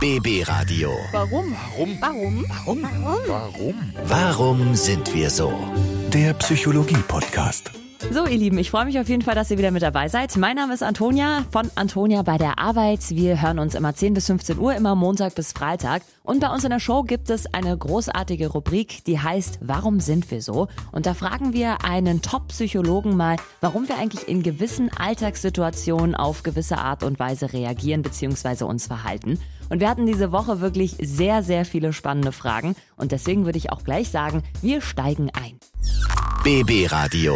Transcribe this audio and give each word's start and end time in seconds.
BB 0.00 0.46
Radio. 0.46 0.90
Warum? 1.10 1.56
Warum? 1.74 1.96
Warum? 2.00 2.82
Warum? 2.82 2.82
Warum? 3.26 3.74
Warum 4.04 4.74
sind 4.74 5.14
wir 5.14 5.30
so? 5.30 5.50
Der 6.12 6.34
Psychologie-Podcast. 6.34 7.70
So, 8.12 8.26
ihr 8.26 8.36
Lieben, 8.36 8.58
ich 8.58 8.70
freue 8.70 8.84
mich 8.84 9.00
auf 9.00 9.08
jeden 9.08 9.22
Fall, 9.22 9.34
dass 9.34 9.50
ihr 9.50 9.56
wieder 9.56 9.70
mit 9.70 9.82
dabei 9.82 10.08
seid. 10.08 10.36
Mein 10.36 10.56
Name 10.56 10.74
ist 10.74 10.82
Antonia 10.82 11.44
von 11.50 11.70
Antonia 11.76 12.20
bei 12.22 12.36
der 12.36 12.58
Arbeit. 12.58 13.00
Wir 13.08 13.40
hören 13.40 13.58
uns 13.58 13.74
immer 13.74 13.94
10 13.94 14.12
bis 14.12 14.26
15 14.26 14.58
Uhr, 14.58 14.74
immer 14.74 14.94
Montag 14.94 15.34
bis 15.34 15.52
Freitag. 15.52 16.02
Und 16.22 16.40
bei 16.40 16.50
uns 16.50 16.62
in 16.64 16.70
der 16.70 16.78
Show 16.78 17.02
gibt 17.02 17.30
es 17.30 17.52
eine 17.54 17.76
großartige 17.76 18.48
Rubrik, 18.48 19.02
die 19.06 19.18
heißt 19.18 19.60
Warum 19.62 20.00
sind 20.00 20.30
wir 20.30 20.42
so? 20.42 20.68
Und 20.92 21.06
da 21.06 21.14
fragen 21.14 21.54
wir 21.54 21.84
einen 21.84 22.20
Top-Psychologen 22.20 23.16
mal, 23.16 23.36
warum 23.62 23.88
wir 23.88 23.96
eigentlich 23.96 24.28
in 24.28 24.42
gewissen 24.42 24.90
Alltagssituationen 24.94 26.14
auf 26.14 26.42
gewisse 26.42 26.76
Art 26.76 27.02
und 27.02 27.18
Weise 27.18 27.54
reagieren 27.54 28.02
bzw. 28.02 28.64
uns 28.64 28.86
verhalten. 28.86 29.40
Und 29.68 29.80
wir 29.80 29.88
hatten 29.88 30.06
diese 30.06 30.32
Woche 30.32 30.60
wirklich 30.60 30.96
sehr, 31.00 31.42
sehr 31.42 31.64
viele 31.64 31.92
spannende 31.92 32.32
Fragen. 32.32 32.76
Und 32.96 33.12
deswegen 33.12 33.44
würde 33.44 33.58
ich 33.58 33.70
auch 33.70 33.84
gleich 33.84 34.10
sagen, 34.10 34.42
wir 34.62 34.80
steigen 34.80 35.30
ein. 35.30 35.58
BB 36.44 36.92
Radio. 36.92 37.34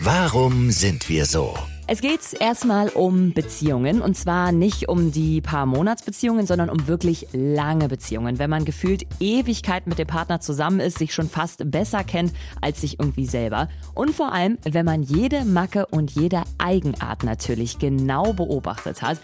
Warum 0.00 0.70
sind 0.70 1.08
wir 1.08 1.26
so? 1.26 1.54
Es 1.92 2.00
geht 2.00 2.20
erstmal 2.38 2.88
um 2.88 3.32
Beziehungen 3.32 4.00
und 4.00 4.16
zwar 4.16 4.52
nicht 4.52 4.88
um 4.88 5.10
die 5.10 5.40
paar 5.40 5.66
Monatsbeziehungen, 5.66 6.46
sondern 6.46 6.70
um 6.70 6.86
wirklich 6.86 7.26
lange 7.32 7.88
Beziehungen. 7.88 8.38
Wenn 8.38 8.48
man 8.48 8.64
gefühlt 8.64 9.06
Ewigkeit 9.18 9.88
mit 9.88 9.98
dem 9.98 10.06
Partner 10.06 10.40
zusammen 10.40 10.78
ist, 10.78 10.98
sich 10.98 11.12
schon 11.12 11.28
fast 11.28 11.68
besser 11.68 12.04
kennt 12.04 12.32
als 12.60 12.80
sich 12.80 13.00
irgendwie 13.00 13.26
selber. 13.26 13.68
Und 13.92 14.14
vor 14.14 14.32
allem, 14.32 14.56
wenn 14.62 14.86
man 14.86 15.02
jede 15.02 15.44
Macke 15.44 15.84
und 15.86 16.12
jede 16.12 16.44
Eigenart 16.58 17.24
natürlich 17.24 17.80
genau 17.80 18.34
beobachtet 18.34 19.02
hat. 19.02 19.18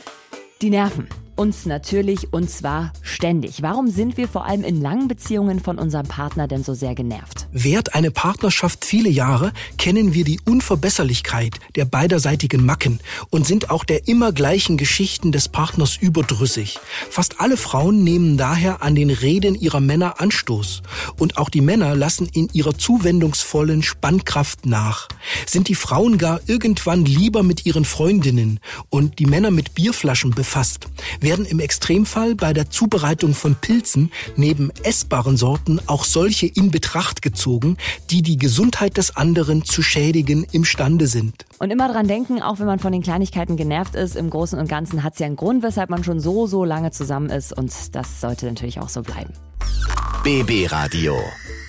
Die 0.60 0.70
Nerven. 0.70 1.06
Uns 1.36 1.66
natürlich 1.66 2.32
und 2.32 2.48
zwar 2.50 2.94
ständig. 3.02 3.60
Warum 3.60 3.88
sind 3.88 4.16
wir 4.16 4.26
vor 4.26 4.46
allem 4.46 4.64
in 4.64 4.80
langen 4.80 5.06
Beziehungen 5.06 5.60
von 5.60 5.78
unserem 5.78 6.06
Partner 6.06 6.48
denn 6.48 6.64
so 6.64 6.72
sehr 6.72 6.94
genervt? 6.94 7.46
Währt 7.52 7.94
eine 7.94 8.10
Partnerschaft 8.10 8.86
viele 8.86 9.10
Jahre, 9.10 9.52
kennen 9.76 10.14
wir 10.14 10.24
die 10.24 10.40
Unverbesserlichkeit 10.46 11.60
der 11.74 11.84
beiderseitigen 11.84 12.64
Macken 12.64 13.00
und 13.28 13.46
sind 13.46 13.68
auch 13.68 13.84
der 13.84 14.08
immer 14.08 14.32
gleichen 14.32 14.78
Geschichten 14.78 15.30
des 15.30 15.48
Partners 15.48 15.98
überdrüssig. 15.98 16.78
Fast 17.10 17.38
alle 17.38 17.58
Frauen 17.58 18.02
nehmen 18.02 18.38
daher 18.38 18.80
an 18.80 18.94
den 18.94 19.10
Reden 19.10 19.54
ihrer 19.54 19.80
Männer 19.80 20.18
Anstoß. 20.22 20.82
Und 21.18 21.36
auch 21.36 21.50
die 21.50 21.60
Männer 21.60 21.94
lassen 21.94 22.30
in 22.32 22.48
ihrer 22.54 22.78
zuwendungsvollen 22.78 23.82
Spannkraft 23.82 24.64
nach. 24.64 25.08
Sind 25.46 25.68
die 25.68 25.74
Frauen 25.74 26.16
gar 26.16 26.40
irgendwann 26.46 27.04
lieber 27.04 27.42
mit 27.42 27.66
ihren 27.66 27.84
Freundinnen 27.84 28.58
und 28.88 29.18
die 29.18 29.26
Männer 29.26 29.50
mit 29.50 29.74
Bierflaschen 29.74 30.30
befasst, 30.30 30.88
werden 31.26 31.44
im 31.44 31.58
Extremfall 31.58 32.36
bei 32.36 32.52
der 32.52 32.70
Zubereitung 32.70 33.34
von 33.34 33.56
Pilzen 33.56 34.12
neben 34.36 34.70
essbaren 34.84 35.36
Sorten 35.36 35.80
auch 35.88 36.04
solche 36.04 36.46
in 36.46 36.70
Betracht 36.70 37.20
gezogen, 37.20 37.78
die 38.10 38.22
die 38.22 38.38
Gesundheit 38.38 38.96
des 38.96 39.16
anderen 39.16 39.64
zu 39.64 39.82
schädigen 39.82 40.46
imstande 40.52 41.08
sind. 41.08 41.44
Und 41.58 41.72
immer 41.72 41.88
dran 41.88 42.06
denken, 42.06 42.40
auch 42.42 42.60
wenn 42.60 42.66
man 42.66 42.78
von 42.78 42.92
den 42.92 43.02
Kleinigkeiten 43.02 43.56
genervt 43.56 43.96
ist, 43.96 44.14
im 44.14 44.30
Großen 44.30 44.56
und 44.56 44.68
Ganzen 44.68 45.02
hat 45.02 45.14
es 45.14 45.18
ja 45.18 45.26
einen 45.26 45.34
Grund, 45.34 45.64
weshalb 45.64 45.90
man 45.90 46.04
schon 46.04 46.20
so, 46.20 46.46
so 46.46 46.64
lange 46.64 46.92
zusammen 46.92 47.30
ist 47.30 47.52
und 47.52 47.72
das 47.92 48.20
sollte 48.20 48.46
natürlich 48.46 48.78
auch 48.78 48.88
so 48.88 49.02
bleiben. 49.02 49.32
BB 50.22 50.70
Radio. 50.70 51.16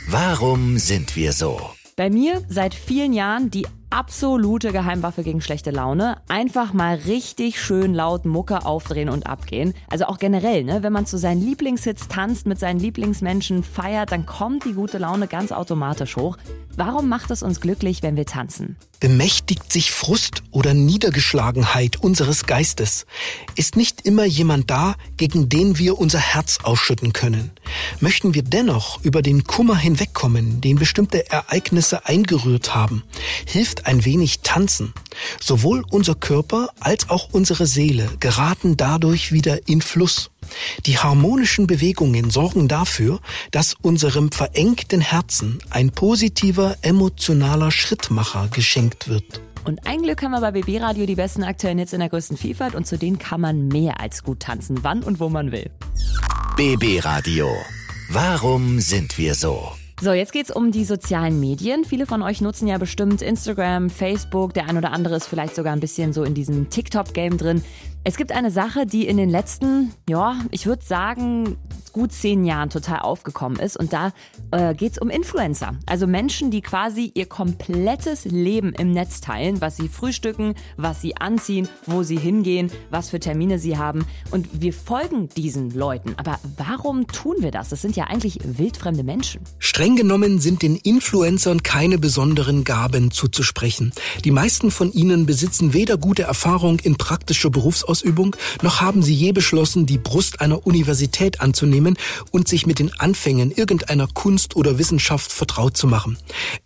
Warum 0.08 0.78
sind 0.78 1.16
wir 1.16 1.34
so? 1.34 1.60
Bei 1.96 2.12
mir 2.12 2.44
seit 2.48 2.76
vielen 2.76 3.12
Jahren 3.12 3.50
die 3.50 3.66
absolute 3.90 4.72
Geheimwaffe 4.72 5.24
gegen 5.24 5.42
schlechte 5.42 5.72
Laune. 5.72 6.18
Einfach 6.28 6.74
mal 6.74 6.96
richtig 6.96 7.62
schön 7.62 7.94
laut 7.94 8.26
Mucke 8.26 8.66
aufdrehen 8.66 9.10
und 9.10 9.28
abgehen. 9.28 9.74
Also 9.90 10.06
auch 10.06 10.20
generell, 10.20 10.64
ne? 10.64 10.84
wenn 10.84 10.94
man 10.94 11.06
zu 11.06 11.18
seinen 11.18 11.42
Lieblingshits 11.42 12.08
tanzt, 12.08 12.48
mit 12.48 12.60
seinen 12.60 12.80
Lieblingsmenschen 12.80 13.64
feiert, 13.64 14.12
dann 14.12 14.26
kommt 14.26 14.66
die 14.66 14.74
gute 14.74 14.98
Laune 14.98 15.28
ganz 15.28 15.52
automatisch 15.52 16.16
hoch. 16.16 16.38
Warum 16.76 17.10
macht 17.10 17.32
es 17.32 17.42
uns 17.42 17.60
glücklich, 17.60 18.04
wenn 18.04 18.16
wir 18.16 18.26
tanzen? 18.26 18.76
Bemächtigt 19.00 19.72
sich 19.72 19.92
Frust 19.92 20.44
oder 20.52 20.74
Niedergeschlagenheit 20.74 21.98
unseres 21.98 22.46
Geistes? 22.46 23.06
Ist 23.56 23.76
nicht 23.76 24.02
immer 24.06 24.26
jemand 24.26 24.72
da, 24.72 24.96
gegen 25.18 25.50
den 25.50 25.78
wir 25.78 26.00
unser 26.00 26.20
Herz 26.20 26.60
ausschütten 26.64 27.14
können? 27.14 27.52
Möchten 28.00 28.34
wir 28.34 28.44
dennoch 28.44 29.04
über 29.04 29.22
den 29.22 29.44
Kummer 29.44 29.76
hinwegkommen, 29.76 30.62
den 30.62 30.78
bestimmte 30.78 31.30
Ereignisse 31.30 32.06
eingerührt 32.06 32.74
haben? 32.74 33.04
Hilft 33.46 33.77
ein 33.86 34.06
wenig 34.06 34.40
Tanzen. 34.42 34.94
Sowohl 35.42 35.84
unser 35.90 36.16
Körper 36.16 36.70
als 36.80 37.10
auch 37.10 37.30
unsere 37.32 37.68
Seele 37.68 38.10
geraten 38.20 38.78
dadurch 38.78 39.32
wieder 39.32 39.68
in 39.68 39.82
Fluss. 39.82 40.32
Die 40.86 40.98
harmonischen 40.98 41.68
Bewegungen 41.68 42.30
sorgen 42.30 42.68
dafür, 42.68 43.20
dass 43.52 43.76
unserem 43.82 44.32
verengten 44.32 45.02
Herzen 45.02 45.60
ein 45.70 45.92
positiver 45.92 46.76
emotionaler 46.82 47.72
Schrittmacher 47.72 48.48
geschenkt 48.54 49.08
wird. 49.08 49.42
Und 49.66 49.86
ein 49.86 50.02
Glück 50.02 50.24
haben 50.24 50.32
wir 50.32 50.40
bei 50.40 50.52
BB 50.52 50.80
Radio 50.80 51.06
die 51.06 51.16
besten 51.16 51.44
aktuellen 51.44 51.78
Hits 51.78 51.92
in 51.92 52.00
der 52.00 52.10
größten 52.10 52.38
Vielfalt 52.38 52.74
und 52.74 52.88
zu 52.88 52.98
denen 52.98 53.20
kann 53.20 53.42
man 53.42 53.68
mehr 53.68 54.00
als 54.00 54.24
gut 54.24 54.40
tanzen, 54.40 54.80
wann 54.82 55.04
und 55.04 55.20
wo 55.20 55.28
man 55.28 55.52
will. 55.52 55.70
BB 56.56 57.04
Radio. 57.04 57.50
Warum 58.10 58.80
sind 58.80 59.18
wir 59.18 59.36
so? 59.36 59.74
So, 60.00 60.14
jetzt 60.14 60.32
geht's 60.32 60.52
um 60.52 60.72
die 60.72 60.86
sozialen 60.86 61.40
Medien. 61.40 61.84
Viele 61.84 62.06
von 62.06 62.22
euch 62.22 62.40
nutzen 62.40 62.68
ja 62.68 62.78
bestimmt 62.78 63.24
Instagram, 63.24 63.90
Facebook. 63.90 64.54
Der 64.54 64.70
ein 64.70 64.78
oder 64.78 64.92
andere 64.92 65.16
ist 65.16 65.26
vielleicht 65.26 65.56
sogar 65.56 65.74
ein 65.74 65.80
bisschen 65.80 66.14
so 66.14 66.24
in 66.24 66.36
diesem 66.36 66.70
TikTok-Game 66.70 67.40
drin. 67.40 67.64
Es 68.04 68.16
gibt 68.16 68.32
eine 68.32 68.52
Sache, 68.52 68.86
die 68.86 69.08
in 69.08 69.18
den 69.18 69.30
letzten, 69.30 69.92
ja, 70.08 70.40
ich 70.52 70.66
würde 70.66 70.86
sagen, 70.86 71.58
gut 71.92 72.14
zehn 72.14 72.46
Jahren 72.46 72.70
total 72.70 73.00
aufgekommen 73.00 73.60
ist. 73.60 73.76
Und 73.76 73.92
da 73.92 74.12
äh, 74.52 74.76
geht 74.76 74.94
es 74.94 74.98
um 75.00 75.10
Influencer. 75.10 75.76
Also 75.88 76.06
Menschen, 76.06 76.52
die 76.52 76.62
quasi 76.62 77.12
ihr 77.16 77.26
komplettes 77.26 78.26
Leben 78.26 78.74
im 78.74 78.92
Netz 78.92 79.20
teilen, 79.20 79.62
was 79.62 79.78
sie 79.78 79.90
frühstücken, 79.90 80.54
was 80.78 81.02
sie 81.02 81.18
anziehen, 81.18 81.68
wo 81.86 82.04
sie 82.04 82.18
hingehen, 82.18 82.72
was 82.92 83.10
für 83.10 83.20
Termine 83.20 83.58
sie 83.58 83.78
haben. 83.78 84.06
Und 84.32 84.62
wir 84.62 84.74
folgen 84.74 85.28
diesen 85.30 85.72
Leuten. 85.72 86.14
Aber 86.18 86.40
warum 86.56 87.08
tun 87.08 87.38
wir 87.40 87.52
das? 87.52 87.70
Das 87.70 87.82
sind 87.82 87.96
ja 87.96 88.06
eigentlich 88.06 88.40
wildfremde 88.44 89.04
Menschen. 89.04 89.42
Streng 89.58 89.87
genommen 89.96 90.40
sind 90.40 90.62
den 90.62 90.76
Influencern 90.76 91.64
keine 91.64 91.98
besonderen 91.98 92.64
Gaben 92.64 93.12
zuzusprechen. 93.12 93.94
Die 94.26 94.32
meisten 94.32 94.72
von 94.72 94.92
ihnen 94.92 95.26
besitzen 95.26 95.74
weder 95.74 95.98
gute 95.98 96.24
Erfahrung 96.24 96.80
in 96.80 96.98
praktischer 96.98 97.50
Berufsausübung, 97.50 98.36
noch 98.62 98.82
haben 98.82 99.02
sie 99.04 99.14
je 99.14 99.32
beschlossen, 99.32 99.86
die 99.86 99.98
Brust 99.98 100.42
einer 100.42 100.68
Universität 100.68 101.42
anzunehmen 101.42 101.78
nehmen 101.78 101.98
und 102.32 102.48
sich 102.48 102.66
mit 102.66 102.80
den 102.80 102.92
Anfängen 103.00 103.52
irgendeiner 103.52 104.08
Kunst 104.08 104.56
oder 104.56 104.78
Wissenschaft 104.80 105.32
vertraut 105.32 105.78
zu 105.78 105.88
machen. 105.88 106.18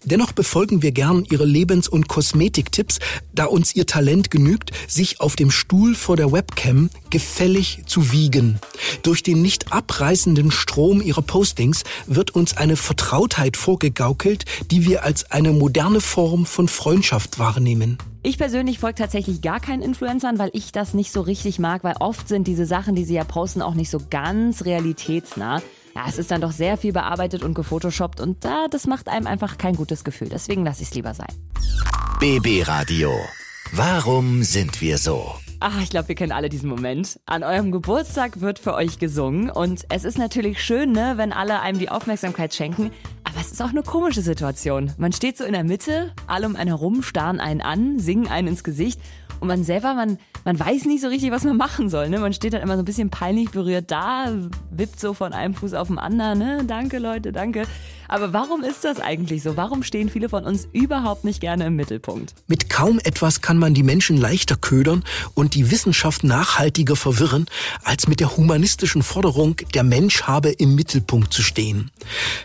Dennoch 0.04 0.32
befolgen 0.32 0.82
wir 0.82 0.92
gern 0.92 1.26
ihre 1.30 1.46
Lebens- 1.46 1.90
und 1.90 2.08
Kosmetiktipps, 2.08 3.00
da 3.34 3.46
uns 3.46 3.76
ihr 3.76 3.86
Talent 3.86 4.32
genügt, 4.32 4.72
sich 4.88 5.20
auf 5.20 5.36
dem 5.36 5.52
Stuhl 5.52 5.96
vor 5.96 6.16
der 6.16 6.32
Webcam 6.32 6.90
gefällig 7.10 7.84
zu 7.86 8.12
wiegen. 8.12 8.60
Durch 9.04 9.24
den 9.24 9.42
nicht 9.42 9.74
abreißenden 9.74 10.52
Strom 10.52 11.02
ihrer 11.02 11.22
Postings 11.22 11.84
wird 12.08 12.32
uns 12.32 12.56
eine 12.56 12.78
Vertrautheit 13.12 13.58
vorgegaukelt, 13.58 14.46
die 14.72 14.86
wir 14.86 15.04
als 15.04 15.32
eine 15.32 15.52
moderne 15.52 16.00
Form 16.00 16.46
von 16.46 16.70
Freundschaft 16.70 17.40
wahrnehmen. 17.40 17.98
Ich 18.24 18.38
persönlich 18.38 18.80
folge 18.80 18.96
tatsächlich 18.96 19.42
gar 19.42 19.60
keinen 19.60 19.82
Influencern, 19.82 20.40
weil 20.40 20.50
ich 20.54 20.72
das 20.72 20.94
nicht 20.94 21.12
so 21.12 21.20
richtig 21.20 21.60
mag, 21.60 21.84
weil 21.84 21.96
oft 22.00 22.30
sind 22.30 22.48
diese 22.48 22.66
Sachen, 22.66 22.96
die 22.96 23.04
sie 23.04 23.16
ja 23.16 23.26
posten, 23.26 23.62
auch 23.62 23.74
nicht 23.74 23.90
so 23.90 24.00
ganz 24.10 24.64
realitätsnah. 24.64 25.62
Ja, 25.94 26.06
es 26.08 26.18
ist 26.18 26.32
dann 26.32 26.40
doch 26.40 26.54
sehr 26.54 26.78
viel 26.78 26.94
bearbeitet 26.94 27.44
und 27.44 27.54
gefotoshoppt 27.54 28.22
und 28.22 28.46
da, 28.46 28.68
das 28.72 28.88
macht 28.88 29.10
einem 29.10 29.28
einfach 29.28 29.58
kein 29.58 29.76
gutes 29.76 30.06
Gefühl. 30.06 30.30
Deswegen 30.30 30.64
lasse 30.64 30.82
ich 30.82 30.88
es 30.88 30.96
lieber 30.96 31.14
sein. 31.14 31.36
BB 32.22 32.66
Radio. 32.66 33.12
Warum 33.74 34.44
sind 34.44 34.80
wir 34.80 34.98
so? 34.98 35.36
Ach, 35.64 35.80
ich 35.80 35.92
glaube, 35.92 36.08
wir 36.08 36.16
kennen 36.16 36.32
alle 36.32 36.50
diesen 36.50 36.68
Moment. 36.68 37.20
An 37.28 37.44
eurem 37.44 37.72
Geburtstag 37.72 38.42
wird 38.42 38.58
für 38.58 38.74
euch 38.74 38.98
gesungen 38.98 39.52
und 39.52 39.86
es 39.90 40.06
ist 40.06 40.18
natürlich 40.18 40.60
schön, 40.60 40.92
ne, 40.92 41.14
wenn 41.18 41.32
alle 41.32 41.60
einem 41.60 41.78
die 41.78 41.90
Aufmerksamkeit 41.90 42.56
schenken. 42.56 42.90
Aber 43.24 43.40
es 43.40 43.52
ist 43.52 43.62
auch 43.62 43.70
eine 43.70 43.84
komische 43.84 44.24
Situation. 44.24 44.92
Man 44.98 45.14
steht 45.14 45.38
so 45.38 45.44
in 45.44 45.54
der 45.54 45.64
Mitte, 45.64 46.16
alle 46.26 46.48
um 46.48 46.56
einen 46.56 46.70
herum 46.70 47.04
starren 47.04 47.40
einen 47.40 47.62
an, 47.62 48.00
singen 48.00 48.28
einen 48.28 48.48
ins 48.48 48.64
Gesicht 48.64 49.00
und 49.40 49.48
man 49.48 49.64
selber, 49.64 49.94
man, 49.94 50.18
man 50.46 50.60
weiß 50.60 50.86
nicht 50.86 51.02
so 51.02 51.10
richtig, 51.10 51.30
was 51.30 51.44
man 51.44 51.58
machen 51.58 51.90
soll. 51.90 52.10
Ne? 52.10 52.18
Man 52.18 52.34
steht 52.34 52.54
dann 52.54 52.62
immer 52.62 52.76
so 52.76 52.82
ein 52.82 52.86
bisschen 52.86 53.12
peinlich 53.12 53.52
berührt 53.52 53.92
da, 53.92 54.34
wippt 54.72 55.00
so 55.00 55.14
von 55.14 55.32
einem 55.32 55.54
Fuß 55.54 55.76
auf 55.76 55.90
den 55.90 56.00
anderen. 56.00 56.40
Ne? 56.40 56.64
Danke, 56.66 56.98
Leute, 56.98 57.32
danke. 57.32 57.66
Aber 58.12 58.34
warum 58.34 58.62
ist 58.62 58.84
das 58.84 59.00
eigentlich 59.00 59.42
so? 59.42 59.56
Warum 59.56 59.84
stehen 59.84 60.10
viele 60.10 60.28
von 60.28 60.44
uns 60.44 60.68
überhaupt 60.74 61.24
nicht 61.24 61.40
gerne 61.40 61.68
im 61.68 61.78
Mittelpunkt? 61.78 62.36
Mit 62.46 62.70
kaum 62.70 63.00
etwas 63.00 63.40
kann 63.40 63.58
man 63.58 63.74
die 63.74 63.84
Menschen 63.84 64.18
leichter 64.18 64.58
ködern 64.58 65.06
und 65.34 65.56
die 65.56 65.72
Wissenschaft 65.72 66.26
nachhaltiger 66.26 66.98
verwirren, 66.98 67.46
als 67.86 68.10
mit 68.10 68.20
der 68.20 68.36
humanistischen 68.36 69.02
Forderung, 69.02 69.56
der 69.74 69.84
Mensch 69.84 70.24
habe 70.24 70.50
im 70.50 70.76
Mittelpunkt 70.76 71.34
zu 71.34 71.42
stehen. 71.42 71.90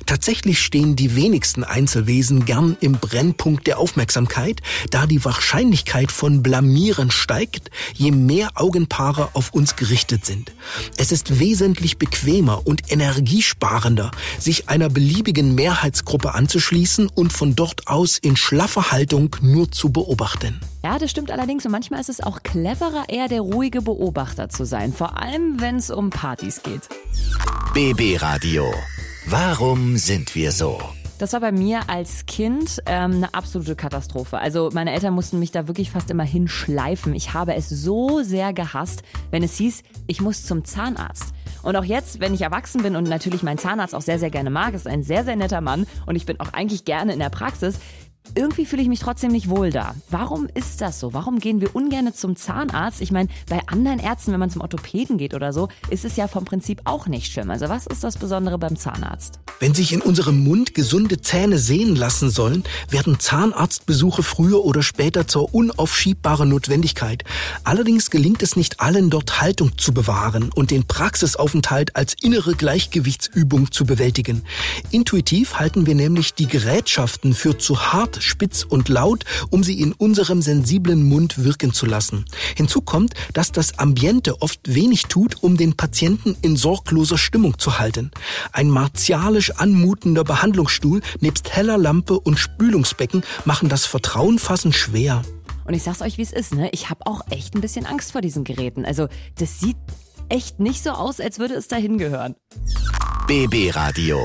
Tatsächlich 0.07 0.61
stehen 0.61 0.95
die 0.95 1.17
wenigsten 1.17 1.65
Einzelwesen 1.65 2.45
gern 2.45 2.77
im 2.81 2.93
Brennpunkt 2.93 3.67
der 3.67 3.81
Aufmerksamkeit, 3.81 4.63
da 4.93 5.07
die 5.07 5.25
Wahrscheinlichkeit 5.25 6.13
von 6.13 6.45
Blamieren 6.45 7.11
steigt, 7.11 7.73
je 7.93 8.13
mehr 8.13 8.51
Augenpaare 8.55 9.31
auf 9.33 9.53
uns 9.53 9.75
gerichtet 9.75 10.27
sind. 10.27 10.53
Es 10.97 11.11
ist 11.11 11.41
wesentlich 11.41 11.99
bequemer 11.99 12.69
und 12.69 12.93
energiesparender, 12.93 14.13
sich 14.39 14.69
einer 14.69 14.89
beliebigen 14.89 15.56
Mehrheitsgruppe 15.57 16.35
anzuschließen 16.35 17.09
und 17.09 17.33
von 17.33 17.57
dort 17.57 17.89
aus 17.89 18.19
in 18.19 18.37
schlaffer 18.37 18.93
Haltung 18.93 19.35
nur 19.41 19.73
zu 19.73 19.91
beobachten. 19.91 20.61
Ja, 20.85 21.01
das 21.01 21.11
stimmt 21.11 21.33
allerdings 21.33 21.67
und 21.67 21.73
manchmal 21.73 22.01
ist 22.01 22.09
es 22.09 22.21
auch 22.21 22.45
cleverer, 22.45 23.09
eher 23.09 23.27
der 23.27 23.41
ruhige 23.41 23.83
Beobachter 23.83 24.49
zu 24.49 24.65
sein, 24.65 24.93
vor 24.93 25.21
allem 25.21 25.61
wenn 25.61 25.77
es 25.77 25.91
um 25.91 26.11
Partys 26.11 26.63
geht. 26.63 26.83
BB 27.75 28.23
Radio. 28.23 28.73
Warum 29.27 29.97
sind 29.97 30.37
wir 30.37 30.53
so? 30.53 30.79
Das 31.19 31.33
war 31.33 31.41
bei 31.41 31.51
mir 31.51 31.89
als 31.89 32.27
Kind 32.27 32.83
ähm, 32.85 33.15
eine 33.15 33.33
absolute 33.33 33.75
Katastrophe. 33.75 34.39
Also 34.39 34.71
meine 34.75 34.93
Eltern 34.93 35.15
mussten 35.15 35.39
mich 35.39 35.51
da 35.51 35.67
wirklich 35.67 35.91
fast 35.91 36.11
immer 36.11 36.25
hinschleifen. 36.25 37.15
Ich 37.15 37.33
habe 37.33 37.55
es 37.55 37.71
so 37.71 38.23
sehr 38.23 38.53
gehasst, 38.53 39.03
wenn 39.31 39.43
es 39.43 39.57
hieß, 39.57 39.83
ich 40.07 40.21
muss 40.21 40.45
zum 40.45 40.65
Zahnarzt. 40.65 41.33
Und 41.67 41.75
auch 41.75 41.85
jetzt, 41.85 42.21
wenn 42.21 42.33
ich 42.33 42.43
erwachsen 42.43 42.85
bin 42.85 42.95
und 42.95 43.09
natürlich 43.09 43.43
meinen 43.43 43.59
Zahnarzt 43.59 43.93
auch 43.93 44.01
sehr, 44.01 44.21
sehr 44.21 44.31
gerne 44.31 44.51
mag, 44.51 44.73
ist 44.73 44.87
ein 44.87 45.03
sehr, 45.03 45.25
sehr 45.25 45.35
netter 45.35 45.61
Mann. 45.61 45.85
Und 46.07 46.15
ich 46.15 46.25
bin 46.25 46.39
auch 46.39 46.53
eigentlich 46.53 46.85
gerne 46.85 47.13
in 47.13 47.19
der 47.19 47.29
Praxis, 47.29 47.81
irgendwie 48.35 48.67
fühle 48.67 48.83
ich 48.83 48.89
mich 48.89 49.01
trotzdem 49.01 49.33
nicht 49.33 49.49
wohl 49.49 49.71
da. 49.71 49.95
Warum 50.11 50.49
ist 50.55 50.81
das 50.81 51.01
so? 51.01 51.13
Warum 51.13 51.39
gehen 51.39 51.61
wir 51.61 51.75
ungern 51.75 52.13
zum 52.15 52.37
Zahnarzt? 52.37 53.01
Ich 53.01 53.13
meine, 53.13 53.29
bei 53.49 53.61
anderen 53.67 53.99
Ärzten, 53.99 54.33
wenn 54.33 54.41
man 54.41 54.51
zum 54.51 54.63
Orthopäden 54.63 55.19
geht 55.19 55.35
oder 55.35 55.53
so, 55.53 55.69
ist 55.91 56.05
es 56.05 56.17
ja 56.17 56.29
vom 56.29 56.45
Prinzip 56.45 56.83
auch 56.85 57.07
nicht 57.07 57.33
schlimm. 57.33 57.51
Also 57.51 57.69
was 57.69 57.87
ist 57.87 58.05
das 58.05 58.19
Besondere 58.19 58.59
beim 58.59 58.77
Zahnarzt? 58.77 59.39
Wenn 59.59 59.73
sich 59.73 59.93
in 59.93 60.03
unserem 60.03 60.45
Mund 60.45 60.75
gesunde 60.75 61.21
Zähne 61.21 61.59
sehen 61.59 61.97
lassen 61.97 62.29
sollen, 62.29 62.65
werden 62.91 63.19
Zahnarztbesuche 63.19 64.23
früher 64.23 64.65
oder 64.65 64.83
später 64.83 65.27
zur 65.27 65.55
unaufschiebbaren 65.55 66.49
Notwendigkeit. 66.49 67.25
Allerdings 67.65 68.11
gelingt 68.11 68.43
es 68.43 68.57
nicht 68.57 68.81
allen, 68.81 69.09
dort 69.09 69.41
Haltung 69.41 69.79
zu 69.79 69.95
bewahren 69.95 70.51
und 70.55 70.71
den 70.71 70.87
Praxisaufenthalt 70.87 71.97
als 71.97 72.15
innere 72.21 72.55
Gleichgewichtsübung 72.55 73.73
zu 73.73 73.87
bewältigen. 73.87 74.43
Intuitiv 74.91 75.55
halten 75.55 75.87
wir 75.87 75.95
nämlich 75.95 76.35
die 76.35 76.47
Gerätschaften 76.47 77.33
für 77.33 77.57
zu 77.57 77.93
hart, 77.93 78.16
spitz 78.21 78.65
und 78.65 78.89
laut, 78.89 79.25
um 79.51 79.63
sie 79.63 79.81
in 79.81 79.93
unserem 79.93 80.43
sensiblen 80.43 81.09
Mund 81.09 81.45
wirken 81.45 81.73
zu 81.73 81.87
lassen. 81.87 82.25
Hinzu 82.57 82.81
kommt, 82.81 83.15
dass 83.33 83.53
das 83.53 83.79
Ambiente 83.79 84.43
oft 84.43 84.61
wenig 84.65 85.05
tut, 85.05 85.43
um 85.43 85.57
den 85.57 85.77
Patienten 85.77 86.37
in 86.43 86.57
sorgloser 86.57 87.19
Stimmung 87.19 87.59
zu 87.59 87.79
halten. 87.79 88.11
Ein 88.53 88.71
martialisch 88.71 89.51
anmutender 89.53 90.25
Behandlungsstuhl 90.25 91.01
nebst 91.21 91.55
heller 91.55 91.79
Lampe 91.79 92.19
und 92.19 92.39
Spülungsbecken 92.39 93.23
machen 93.45 93.69
das 93.69 93.87
Vertrauenfassen 93.87 94.73
schwer. 94.73 95.23
Und 95.65 95.75
ich 95.75 95.83
sag's 95.83 96.01
euch, 96.01 96.17
wie 96.17 96.23
es 96.23 96.33
ist, 96.33 96.55
ne? 96.55 96.71
Ich 96.73 96.91
habe 96.91 97.07
auch 97.07 97.23
echt 97.31 97.55
ein 97.55 97.61
bisschen 97.61 97.87
Angst 97.87 98.13
vor 98.13 98.21
diesen 98.21 98.45
Geräten. 98.45 98.85
Also, 98.85 99.09
das 99.39 99.59
sieht 99.59 99.77
echt 100.29 100.61
nicht 100.61 100.83
so 100.83 100.91
aus, 100.91 101.21
als 101.21 101.39
würde 101.39 101.55
es 101.55 101.69
dahin 101.69 101.99
gehören. 101.99 102.37
BB 103.27 103.75
Radio. 103.75 104.21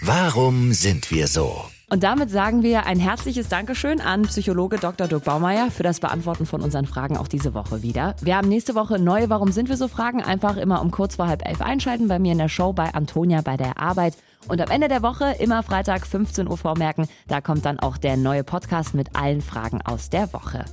Warum 0.00 0.72
sind 0.72 1.10
wir 1.10 1.28
so? 1.28 1.64
Und 1.90 2.02
damit 2.02 2.30
sagen 2.30 2.62
wir 2.62 2.84
ein 2.84 2.98
herzliches 2.98 3.48
Dankeschön 3.48 4.00
an 4.02 4.22
Psychologe 4.22 4.76
Dr. 4.76 5.08
Dirk 5.08 5.24
Baumeier 5.24 5.70
für 5.70 5.82
das 5.82 6.00
Beantworten 6.00 6.44
von 6.44 6.60
unseren 6.60 6.84
Fragen 6.84 7.16
auch 7.16 7.28
diese 7.28 7.54
Woche 7.54 7.82
wieder. 7.82 8.14
Wir 8.20 8.36
haben 8.36 8.48
nächste 8.48 8.74
Woche 8.74 8.98
neue 8.98 9.30
Warum 9.30 9.52
sind 9.52 9.70
wir 9.70 9.78
so 9.78 9.88
Fragen. 9.88 10.22
Einfach 10.22 10.58
immer 10.58 10.82
um 10.82 10.90
kurz 10.90 11.16
vor 11.16 11.28
halb 11.28 11.46
elf 11.48 11.62
einschalten 11.62 12.08
bei 12.08 12.18
mir 12.18 12.32
in 12.32 12.38
der 12.38 12.50
Show 12.50 12.74
bei 12.74 12.92
Antonia 12.92 13.40
bei 13.40 13.56
der 13.56 13.78
Arbeit. 13.78 14.18
Und 14.48 14.60
am 14.60 14.70
Ende 14.70 14.88
der 14.88 15.02
Woche, 15.02 15.34
immer 15.38 15.62
Freitag 15.62 16.06
15 16.06 16.46
Uhr 16.46 16.58
vormerken, 16.58 17.08
da 17.26 17.40
kommt 17.40 17.64
dann 17.64 17.78
auch 17.78 17.96
der 17.96 18.18
neue 18.18 18.44
Podcast 18.44 18.94
mit 18.94 19.16
allen 19.16 19.40
Fragen 19.40 19.80
aus 19.82 20.10
der 20.10 20.32
Woche. 20.34 20.66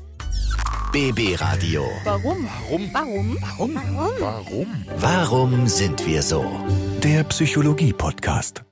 BB 0.92 1.40
Radio. 1.40 1.84
Warum? 2.04 2.48
Warum? 2.94 2.94
Warum? 2.94 3.40
Warum? 3.58 4.12
Warum? 4.20 4.68
Warum 4.98 5.68
sind 5.68 6.06
wir 6.06 6.22
so? 6.22 6.46
Der 7.04 7.24
Psychologie-Podcast. 7.24 8.64